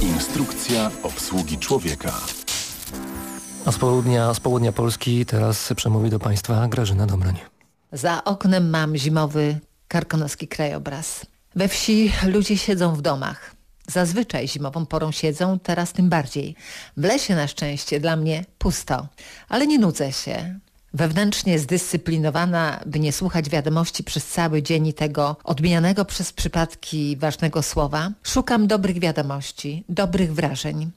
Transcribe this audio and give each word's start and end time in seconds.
Instrukcja 0.00 0.90
obsługi 1.02 1.58
człowieka. 1.58 2.12
A 3.66 3.72
z 3.72 3.78
południa, 3.78 4.34
z 4.34 4.40
południa 4.40 4.72
Polski 4.72 5.26
teraz 5.26 5.72
przemówi 5.76 6.10
do 6.10 6.18
Państwa 6.18 6.68
Grażyna 6.68 7.06
Domroń. 7.06 7.34
Za 7.92 8.24
oknem 8.24 8.70
mam 8.70 8.96
zimowy 8.96 9.58
karkonoski 9.88 10.48
krajobraz. 10.48 11.26
We 11.56 11.68
wsi 11.68 12.12
ludzie 12.26 12.58
siedzą 12.58 12.94
w 12.94 13.02
domach. 13.02 13.54
Zazwyczaj 13.88 14.48
zimową 14.48 14.86
porą 14.86 15.12
siedzą, 15.12 15.58
teraz 15.58 15.92
tym 15.92 16.08
bardziej. 16.08 16.54
W 16.96 17.04
lesie 17.04 17.34
na 17.34 17.46
szczęście 17.46 18.00
dla 18.00 18.16
mnie 18.16 18.44
pusto, 18.58 19.08
ale 19.48 19.66
nie 19.66 19.78
nudzę 19.78 20.12
się. 20.12 20.58
Wewnętrznie 20.94 21.58
zdyscyplinowana, 21.58 22.80
by 22.86 23.00
nie 23.00 23.12
słuchać 23.12 23.50
wiadomości 23.50 24.04
przez 24.04 24.26
cały 24.26 24.62
dzień 24.62 24.86
i 24.86 24.94
tego 24.94 25.36
odmienianego 25.44 26.04
przez 26.04 26.32
przypadki 26.32 27.16
ważnego 27.16 27.62
słowa, 27.62 28.10
szukam 28.22 28.66
dobrych 28.66 28.98
wiadomości, 28.98 29.84
dobrych 29.88 30.34
wrażeń 30.34 30.90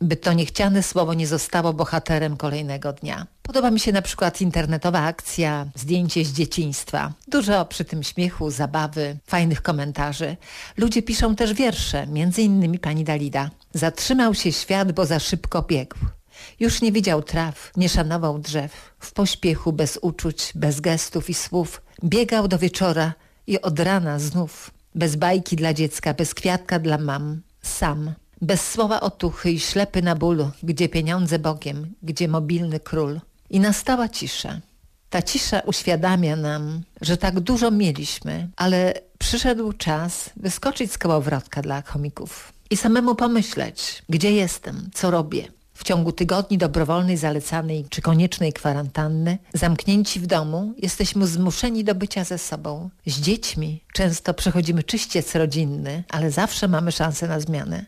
by 0.00 0.16
to 0.16 0.32
niechciane 0.32 0.82
słowo 0.82 1.14
nie 1.14 1.26
zostało 1.26 1.72
bohaterem 1.72 2.36
kolejnego 2.36 2.92
dnia. 2.92 3.26
Podoba 3.42 3.70
mi 3.70 3.80
się 3.80 3.92
na 3.92 4.02
przykład 4.02 4.40
internetowa 4.40 5.00
akcja, 5.00 5.66
zdjęcie 5.74 6.24
z 6.24 6.32
dzieciństwa. 6.32 7.12
Dużo 7.28 7.64
przy 7.64 7.84
tym 7.84 8.02
śmiechu, 8.02 8.50
zabawy, 8.50 9.16
fajnych 9.26 9.62
komentarzy. 9.62 10.36
Ludzie 10.76 11.02
piszą 11.02 11.36
też 11.36 11.54
wiersze, 11.54 12.06
między 12.06 12.42
innymi 12.42 12.78
pani 12.78 13.04
Dalida. 13.04 13.50
Zatrzymał 13.74 14.34
się 14.34 14.52
świat, 14.52 14.92
bo 14.92 15.06
za 15.06 15.18
szybko 15.18 15.62
biegł. 15.62 15.96
Już 16.60 16.82
nie 16.82 16.92
widział 16.92 17.22
traw, 17.22 17.72
nie 17.76 17.88
szanował 17.88 18.38
drzew. 18.38 18.94
W 18.98 19.12
pośpiechu, 19.12 19.72
bez 19.72 19.98
uczuć, 20.02 20.52
bez 20.54 20.80
gestów 20.80 21.30
i 21.30 21.34
słów, 21.34 21.82
biegał 22.04 22.48
do 22.48 22.58
wieczora 22.58 23.14
i 23.46 23.60
od 23.60 23.80
rana 23.80 24.18
znów. 24.18 24.70
Bez 24.94 25.16
bajki 25.16 25.56
dla 25.56 25.74
dziecka, 25.74 26.14
bez 26.14 26.34
kwiatka 26.34 26.78
dla 26.78 26.98
mam, 26.98 27.40
sam. 27.62 28.14
Bez 28.42 28.70
słowa 28.70 29.00
otuchy 29.00 29.50
i 29.50 29.60
ślepy 29.60 30.02
na 30.02 30.14
ból, 30.14 30.50
gdzie 30.62 30.88
pieniądze 30.88 31.38
Bogiem, 31.38 31.94
gdzie 32.02 32.28
mobilny 32.28 32.80
król. 32.80 33.20
I 33.50 33.60
nastała 33.60 34.08
cisza. 34.08 34.60
Ta 35.10 35.22
cisza 35.22 35.60
uświadamia 35.60 36.36
nam, 36.36 36.82
że 37.00 37.16
tak 37.16 37.40
dużo 37.40 37.70
mieliśmy, 37.70 38.48
ale 38.56 38.94
przyszedł 39.18 39.72
czas 39.72 40.30
wyskoczyć 40.36 40.92
z 40.92 40.98
kołowrotka 40.98 41.62
dla 41.62 41.82
komików 41.82 42.52
i 42.70 42.76
samemu 42.76 43.14
pomyśleć, 43.14 44.02
gdzie 44.08 44.32
jestem, 44.32 44.90
co 44.94 45.10
robię. 45.10 45.48
W 45.74 45.84
ciągu 45.84 46.12
tygodni 46.12 46.58
dobrowolnej, 46.58 47.16
zalecanej 47.16 47.86
czy 47.90 48.02
koniecznej 48.02 48.52
kwarantanny, 48.52 49.38
zamknięci 49.54 50.20
w 50.20 50.26
domu, 50.26 50.74
jesteśmy 50.78 51.26
zmuszeni 51.26 51.84
do 51.84 51.94
bycia 51.94 52.24
ze 52.24 52.38
sobą. 52.38 52.90
Z 53.06 53.20
dziećmi 53.20 53.80
często 53.92 54.34
przechodzimy 54.34 54.82
czyściec 54.82 55.34
rodzinny, 55.34 56.04
ale 56.08 56.30
zawsze 56.30 56.68
mamy 56.68 56.92
szansę 56.92 57.28
na 57.28 57.40
zmianę. 57.40 57.86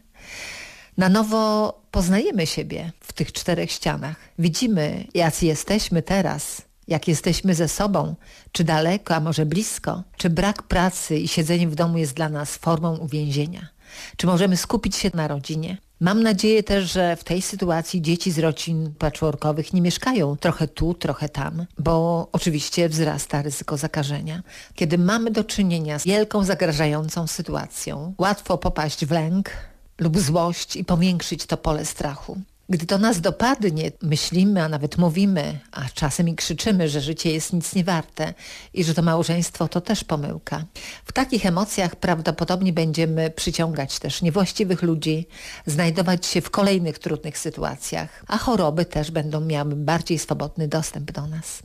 Na 0.96 1.08
nowo 1.08 1.72
poznajemy 1.90 2.46
siebie 2.46 2.92
w 3.00 3.12
tych 3.12 3.32
czterech 3.32 3.70
ścianach. 3.70 4.16
Widzimy, 4.38 5.04
jacy 5.14 5.46
jesteśmy 5.46 6.02
teraz, 6.02 6.62
jak 6.88 7.08
jesteśmy 7.08 7.54
ze 7.54 7.68
sobą, 7.68 8.14
czy 8.52 8.64
daleko, 8.64 9.14
a 9.14 9.20
może 9.20 9.46
blisko, 9.46 10.02
czy 10.16 10.30
brak 10.30 10.62
pracy 10.62 11.18
i 11.18 11.28
siedzenie 11.28 11.68
w 11.68 11.74
domu 11.74 11.98
jest 11.98 12.14
dla 12.14 12.28
nas 12.28 12.56
formą 12.56 12.96
uwięzienia, 12.96 13.68
czy 14.16 14.26
możemy 14.26 14.56
skupić 14.56 14.96
się 14.96 15.10
na 15.14 15.28
rodzinie. 15.28 15.78
Mam 16.00 16.22
nadzieję 16.22 16.62
też, 16.62 16.92
że 16.92 17.16
w 17.16 17.24
tej 17.24 17.42
sytuacji 17.42 18.02
dzieci 18.02 18.30
z 18.32 18.38
rodzin 18.38 18.94
patchworkowych 18.98 19.72
nie 19.72 19.82
mieszkają 19.82 20.36
trochę 20.36 20.68
tu, 20.68 20.94
trochę 20.94 21.28
tam, 21.28 21.66
bo 21.78 22.28
oczywiście 22.32 22.88
wzrasta 22.88 23.42
ryzyko 23.42 23.76
zakażenia. 23.76 24.42
Kiedy 24.74 24.98
mamy 24.98 25.30
do 25.30 25.44
czynienia 25.44 25.98
z 25.98 26.04
wielką, 26.04 26.44
zagrażającą 26.44 27.26
sytuacją, 27.26 28.14
łatwo 28.18 28.58
popaść 28.58 29.06
w 29.06 29.10
lęk, 29.10 29.50
lub 29.98 30.18
złość 30.18 30.76
i 30.76 30.84
powiększyć 30.84 31.46
to 31.46 31.56
pole 31.56 31.84
strachu. 31.84 32.40
Gdy 32.68 32.86
to 32.86 32.98
nas 32.98 33.20
dopadnie, 33.20 33.92
myślimy, 34.02 34.62
a 34.62 34.68
nawet 34.68 34.98
mówimy, 34.98 35.58
a 35.72 35.84
czasem 35.94 36.28
i 36.28 36.34
krzyczymy, 36.34 36.88
że 36.88 37.00
życie 37.00 37.32
jest 37.32 37.52
nic 37.52 37.74
nie 37.74 37.84
warte 37.84 38.34
i 38.74 38.84
że 38.84 38.94
to 38.94 39.02
małżeństwo 39.02 39.68
to 39.68 39.80
też 39.80 40.04
pomyłka. 40.04 40.64
W 41.04 41.12
takich 41.12 41.46
emocjach 41.46 41.96
prawdopodobnie 41.96 42.72
będziemy 42.72 43.30
przyciągać 43.30 43.98
też 43.98 44.22
niewłaściwych 44.22 44.82
ludzi, 44.82 45.26
znajdować 45.66 46.26
się 46.26 46.40
w 46.40 46.50
kolejnych 46.50 46.98
trudnych 46.98 47.38
sytuacjach, 47.38 48.24
a 48.26 48.38
choroby 48.38 48.84
też 48.84 49.10
będą 49.10 49.40
miały 49.40 49.76
bardziej 49.76 50.18
swobodny 50.18 50.68
dostęp 50.68 51.12
do 51.12 51.26
nas. 51.26 51.62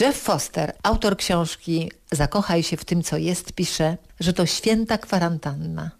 Jeff 0.00 0.16
Foster, 0.16 0.72
autor 0.82 1.16
książki 1.16 1.90
Zakochaj 2.12 2.62
się 2.62 2.76
w 2.76 2.84
tym, 2.84 3.02
co 3.02 3.16
jest, 3.16 3.52
pisze, 3.52 3.96
że 4.20 4.32
to 4.32 4.46
święta 4.46 4.98
kwarantanna, 4.98 5.90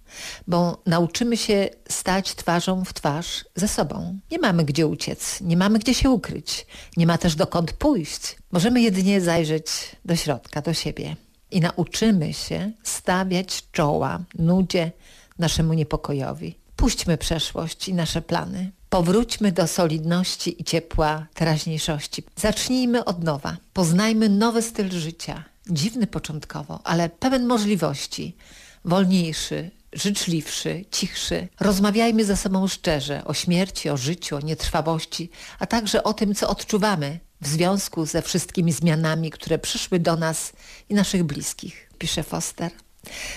bo 0.47 0.83
nauczymy 0.87 1.37
się 1.37 1.69
stać 1.89 2.35
twarzą 2.35 2.85
w 2.85 2.93
twarz 2.93 3.45
ze 3.55 3.69
sobą. 3.69 4.19
Nie 4.31 4.39
mamy 4.39 4.65
gdzie 4.65 4.87
uciec, 4.87 5.41
nie 5.41 5.57
mamy 5.57 5.79
gdzie 5.79 5.95
się 5.95 6.11
ukryć, 6.11 6.67
nie 6.97 7.07
ma 7.07 7.19
też 7.19 7.35
dokąd 7.35 7.73
pójść. 7.73 8.37
Możemy 8.53 8.81
jedynie 8.81 9.21
zajrzeć 9.21 9.67
do 10.05 10.17
środka, 10.17 10.63
do 10.63 10.75
siebie 10.75 11.17
i 11.51 11.61
nauczymy 11.61 12.33
się 12.33 12.73
stawiać 12.83 13.65
czoła 13.73 14.21
nudzie, 14.39 14.93
naszemu 15.39 15.73
niepokojowi. 15.73 16.59
Puśćmy 16.77 17.19
przeszłość 17.19 17.89
i 17.89 17.95
nasze 17.95 18.23
plany. 18.23 18.71
Powróćmy 18.91 19.53
do 19.53 19.67
solidności 19.67 20.63
i 20.63 20.65
ciepła 20.65 21.27
teraźniejszości. 21.35 22.23
Zacznijmy 22.37 23.05
od 23.05 23.25
nowa. 23.25 23.57
Poznajmy 23.73 24.29
nowy 24.29 24.63
styl 24.63 24.91
życia. 24.91 25.45
Dziwny 25.67 26.07
początkowo, 26.07 26.81
ale 26.85 27.09
pełen 27.09 27.47
możliwości. 27.47 28.37
Wolniejszy, 28.85 29.71
życzliwszy, 29.93 30.85
cichszy. 30.91 31.49
Rozmawiajmy 31.61 32.25
ze 32.25 32.37
sobą 32.37 32.69
szczerze 32.69 33.25
o 33.25 33.35
śmierci, 33.35 33.91
o 33.91 33.97
życiu, 33.97 34.37
o 34.37 34.41
nietrwałości, 34.41 35.31
a 35.59 35.67
także 35.67 36.05
o 36.05 36.15
tym, 36.15 36.35
co 36.35 36.49
odczuwamy 36.49 37.19
w 37.41 37.49
związku 37.49 38.07
ze 38.07 38.23
wszystkimi 38.23 38.73
zmianami, 38.73 39.31
które 39.31 39.59
przyszły 39.59 39.99
do 39.99 40.17
nas 40.17 40.53
i 40.89 40.95
naszych 40.95 41.25
bliskich, 41.25 41.91
pisze 41.99 42.23
Foster. 42.23 42.71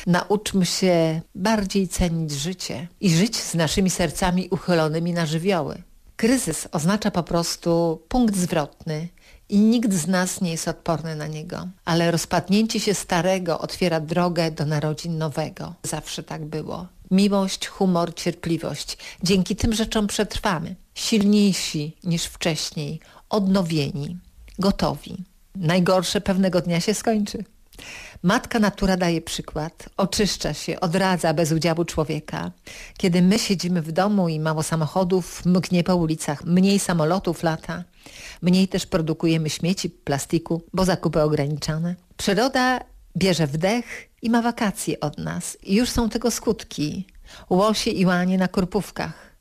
Nauczmy 0.07 0.66
się 0.66 1.22
bardziej 1.35 1.88
cenić 1.88 2.31
życie 2.31 2.88
i 3.01 3.09
żyć 3.09 3.35
z 3.35 3.53
naszymi 3.53 3.90
sercami 3.90 4.47
uchylonymi 4.51 5.13
na 5.13 5.25
żywioły. 5.25 5.84
Kryzys 6.16 6.68
oznacza 6.72 7.12
po 7.12 7.24
prostu 7.24 8.02
punkt 8.07 8.35
zwrotny 8.35 9.07
i 9.50 9.59
nikt 9.59 9.94
z 9.94 10.07
nas 10.07 10.41
nie 10.41 10.52
jest 10.52 10.68
odporny 10.68 11.16
na 11.16 11.28
niego. 11.28 11.68
Ale 11.85 12.12
rozpadnięcie 12.12 12.79
się 12.79 12.94
starego 12.94 13.59
otwiera 13.59 14.00
drogę 14.00 14.52
do 14.52 14.66
narodzin 14.66 15.18
nowego. 15.18 15.73
Zawsze 15.84 16.23
tak 16.23 16.46
było. 16.46 16.88
Miłość, 17.12 17.68
humor, 17.68 18.16
cierpliwość. 18.16 18.97
Dzięki 19.23 19.56
tym 19.56 19.73
rzeczom 19.73 20.07
przetrwamy. 20.07 20.75
Silniejsi 20.94 21.97
niż 22.03 22.25
wcześniej, 22.25 23.00
odnowieni, 23.29 24.18
gotowi. 24.59 25.18
Najgorsze 25.56 26.22
pewnego 26.22 26.62
dnia 26.62 26.79
się 26.81 26.94
skończy. 26.94 27.44
Matka 28.23 28.59
natura 28.59 28.97
daje 28.97 29.21
przykład, 29.21 29.89
oczyszcza 29.97 30.53
się, 30.53 30.79
odradza 30.79 31.33
bez 31.33 31.51
udziału 31.51 31.85
człowieka. 31.85 32.51
Kiedy 32.97 33.21
my 33.21 33.39
siedzimy 33.39 33.81
w 33.81 33.91
domu 33.91 34.29
i 34.29 34.39
mało 34.39 34.63
samochodów 34.63 35.45
mgnie 35.45 35.83
po 35.83 35.95
ulicach, 35.95 36.45
mniej 36.45 36.79
samolotów 36.79 37.43
lata, 37.43 37.83
mniej 38.41 38.67
też 38.67 38.85
produkujemy 38.85 39.49
śmieci, 39.49 39.89
plastiku, 39.89 40.61
bo 40.73 40.85
zakupy 40.85 41.22
ograniczane. 41.22 41.95
Przyroda 42.17 42.79
bierze 43.17 43.47
wdech 43.47 44.09
i 44.22 44.29
ma 44.29 44.41
wakacje 44.41 44.99
od 44.99 45.17
nas. 45.17 45.57
I 45.63 45.75
już 45.75 45.89
są 45.89 46.09
tego 46.09 46.31
skutki. 46.31 47.07
Łosie 47.49 47.91
i 47.91 48.05
łanie 48.05 48.38
na 48.38 48.47
korpówkach. 48.47 49.33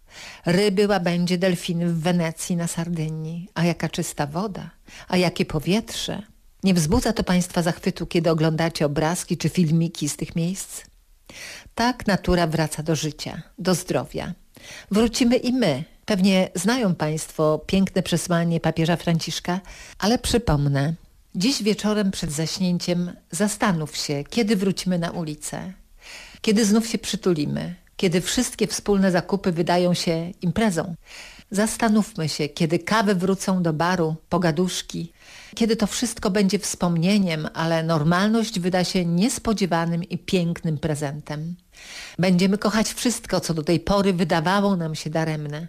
Ryby, 0.46 0.88
łabędzie, 0.88 1.38
delfiny 1.38 1.86
w 1.86 2.00
Wenecji, 2.00 2.56
na 2.56 2.66
Sardynii. 2.66 3.48
A 3.54 3.64
jaka 3.64 3.88
czysta 3.88 4.26
woda, 4.26 4.70
a 5.08 5.16
jakie 5.16 5.44
powietrze. 5.44 6.22
Nie 6.62 6.74
wzbudza 6.74 7.12
to 7.12 7.24
Państwa 7.24 7.62
zachwytu, 7.62 8.06
kiedy 8.06 8.30
oglądacie 8.30 8.86
obrazki 8.86 9.36
czy 9.36 9.48
filmiki 9.48 10.08
z 10.08 10.16
tych 10.16 10.36
miejsc? 10.36 10.80
Tak 11.74 12.06
natura 12.06 12.46
wraca 12.46 12.82
do 12.82 12.96
życia, 12.96 13.42
do 13.58 13.74
zdrowia. 13.74 14.34
Wrócimy 14.90 15.36
i 15.36 15.52
my. 15.52 15.84
Pewnie 16.04 16.48
znają 16.54 16.94
Państwo 16.94 17.58
piękne 17.66 18.02
przesłanie 18.02 18.60
papieża 18.60 18.96
Franciszka, 18.96 19.60
ale 19.98 20.18
przypomnę. 20.18 20.94
Dziś 21.34 21.62
wieczorem 21.62 22.10
przed 22.10 22.32
zaśnięciem 22.32 23.12
zastanów 23.30 23.96
się, 23.96 24.24
kiedy 24.30 24.56
wrócimy 24.56 24.98
na 24.98 25.10
ulicę, 25.10 25.72
kiedy 26.40 26.64
znów 26.64 26.86
się 26.86 26.98
przytulimy, 26.98 27.74
kiedy 27.96 28.20
wszystkie 28.20 28.66
wspólne 28.66 29.10
zakupy 29.10 29.52
wydają 29.52 29.94
się 29.94 30.32
imprezą. 30.42 30.94
Zastanówmy 31.52 32.28
się, 32.28 32.48
kiedy 32.48 32.78
kawy 32.78 33.14
wrócą 33.14 33.62
do 33.62 33.72
baru, 33.72 34.16
pogaduszki, 34.28 35.12
kiedy 35.54 35.76
to 35.76 35.86
wszystko 35.86 36.30
będzie 36.30 36.58
wspomnieniem, 36.58 37.48
ale 37.54 37.82
normalność 37.82 38.60
wyda 38.60 38.84
się 38.84 39.04
niespodziewanym 39.04 40.04
i 40.04 40.18
pięknym 40.18 40.78
prezentem. 40.78 41.56
Będziemy 42.18 42.58
kochać 42.58 42.92
wszystko, 42.92 43.40
co 43.40 43.54
do 43.54 43.62
tej 43.62 43.80
pory 43.80 44.12
wydawało 44.12 44.76
nam 44.76 44.94
się 44.94 45.10
daremne. 45.10 45.68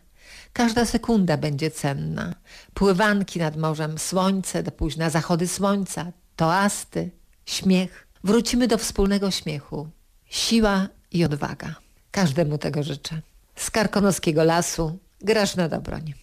Każda 0.54 0.86
sekunda 0.86 1.38
będzie 1.38 1.72
cenna. 1.72 2.36
Pływanki 2.74 3.40
nad 3.40 3.58
morzem, 3.58 3.98
słońce 3.98 4.64
do 4.64 4.72
późna, 4.72 5.10
zachody 5.10 5.48
słońca, 5.48 6.12
toasty, 6.36 7.12
śmiech. 7.46 8.08
Wrócimy 8.24 8.68
do 8.68 8.78
wspólnego 8.78 9.32
śmiechu. 9.32 9.88
Siła 10.30 10.88
i 11.12 11.26
odwaga. 11.26 11.76
Każdemu 12.12 12.58
tego 12.58 12.84
życzę. 12.84 13.22
Z 13.56 13.72
Karkonoskiego 13.72 14.44
Lasu 14.44 15.00
Grażna 15.24 15.70
Dobroń. 15.70 16.14